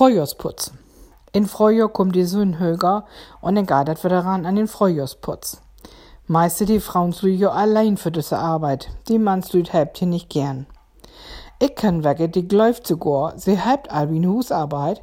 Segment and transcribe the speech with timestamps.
[0.00, 0.72] Frühjahrsputz.
[1.32, 3.04] In Frühjahr kommt die Sonne höher
[3.42, 5.60] und dann geht das wieder ran an den Frühjahrsputz.
[6.26, 8.88] Meiste die Frauen ja allein für diese Arbeit.
[9.08, 10.64] Die Mannslüd habt hier nicht gern.
[11.58, 15.02] Ich kann wege, die gläuft sogar, sie habt Albin Husarbeit,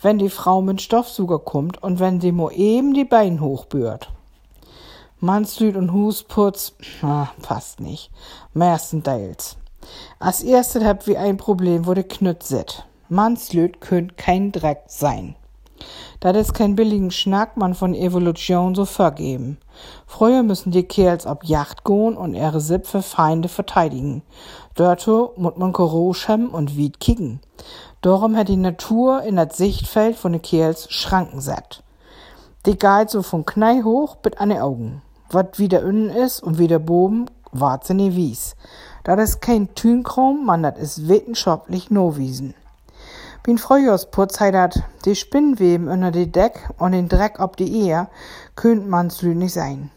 [0.00, 4.10] wenn die Frau mit Stoffsuger kommt und wenn sie mo eben die Beine hochbührt.
[5.20, 6.72] Mannslüd und Husputz,
[7.02, 8.10] ah, passt nicht.
[8.54, 9.58] Meistenteils.
[10.18, 12.86] Als erstes habt wir ein Problem, wo der Knütt sit.
[13.08, 15.34] Mannslüd könnt kein Dreck sein.
[16.20, 19.58] Das ist kein billigen Schnack, man von Evolution so vergeben.
[20.06, 24.22] Früher müssen die Kerls ab Yacht gehen und ihre Sipfe Feinde verteidigen.
[24.74, 27.40] Dörto muss man Koroschem und Wied kicken.
[28.00, 31.82] Darum hat die Natur in das Sichtfeld von den Kerls Schranken set.
[32.66, 35.02] Die geht so von Knei hoch bis an die Augen.
[35.30, 38.56] Wat wieder innen is und wieder boben, wart sie nie wies.
[39.04, 42.54] Das ist kein Tünkrom, man, das ist wissenschaftlich no wiesen.
[43.48, 48.08] Bin Frühjahrsputz heidat, die Spinnweben unter die Deck und den Dreck ob die Ehe,
[48.56, 49.90] könnt man's nicht sein.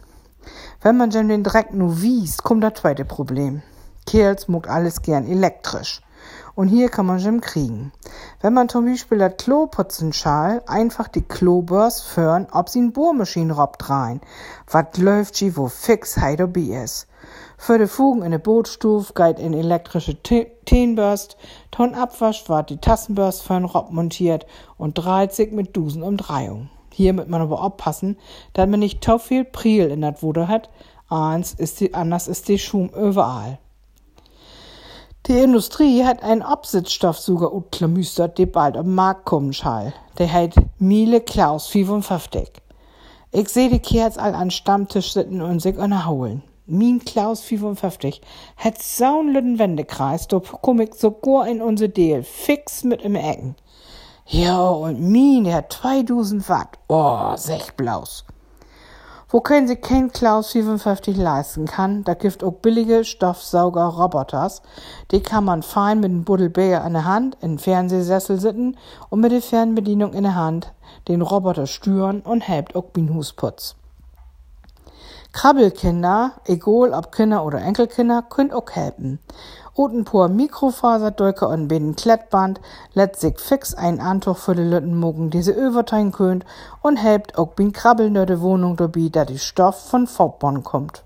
[0.82, 3.62] Wenn man schon den Dreck nur wiest, kommt das zweite Problem.
[4.06, 6.02] Kerls muckt alles gern elektrisch.
[6.62, 7.92] Und hier kann man schon kriegen.
[8.40, 12.94] Wenn man zum Beispiel das Klo putzen schall, einfach die Klobörs föhren, ob sie in
[12.94, 14.22] Bohrmaschine robbt rein.
[14.70, 17.08] Wat läuft sie, wo fix heide bi is.
[17.58, 21.36] Für de Fugen in de Bootstuf geht in elektrische Teenbürst,
[21.72, 24.46] Ton Abwasch ward die Tassenbürst für Rob montiert
[24.78, 26.70] und 30 mit Dusen Umdrehung.
[26.94, 28.20] Hier muss man aber aufpassen,
[28.54, 30.70] dass man nicht zu viel Priel in dat Wuder hat,
[31.10, 33.58] eins ist die, anders ist die Schum überall.
[35.32, 39.94] Die Industrie hat einen Absitzstoffsucher utklamüstert, der bald am Markt kommen schall.
[40.18, 42.52] Der heißt Miele Klaus 55.
[43.32, 46.44] Ich seh die Kerls all an Stammtisch sitzen und sich holen.
[46.66, 48.20] Min Klaus 55
[48.58, 53.56] hat saun lüden Wendekreis, da komm ich sogar in unser Deel, fix mit im Ecken.
[54.28, 56.78] Ja, und Min, der hat 2000 Watt.
[56.90, 58.26] Oh, sech blaus.
[59.34, 64.62] Wo können sich kein Klaus 55 leisten kann, da gibt auch billige Stoffsauger-Roboters.
[65.12, 68.78] Die kann man fein mit dem Buddelbär in der Hand in Fernsehsessel sitzen
[69.10, 70.74] und mit der Fernbedienung in der Hand
[71.08, 73.78] den Roboter steuern und hebt auch bin Husputz.
[75.34, 79.20] Krabbelkinder, egal ob Kinder oder Enkelkinder, könnt auch helfen.
[79.78, 82.60] Uten pur Mikrofaserdolke und bin Klettband,
[82.94, 86.46] let sich fix ein Antuch für die Lütten mucken, die sie überteilen könnt
[86.82, 91.06] und helpt auch bin krabbelnöde Wohnung dabei, da die Stoff von Fortborn kommt.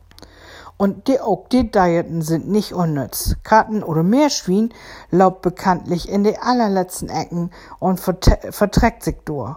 [0.78, 3.36] Und die auch die Diäten sind nicht unnütz.
[3.44, 4.74] Karten oder Meerschwein
[5.12, 9.56] laubt bekanntlich in die allerletzten Ecken und verträgt sich durch.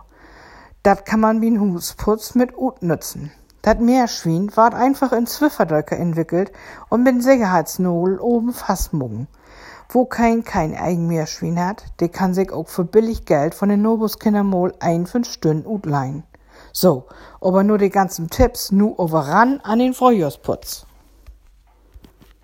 [0.82, 3.32] Dat kann man wie ein Husputz mit Ut nützen.
[3.62, 6.52] Dat Meerschwein ward einfach in Zwifferdöcke entwickelt
[6.88, 9.26] und mit Sicherheitsnol oben fastmuggen.
[9.88, 13.82] Wo kein kein eigen Meerschwein hat, der kann sich auch für billig Geld von den
[13.82, 16.24] Nobuskinder mal ein fünf Stunden utleihen.
[16.72, 17.06] So,
[17.40, 20.87] aber nur die ganzen Tipps, nu overran an den Frühjahrsputz.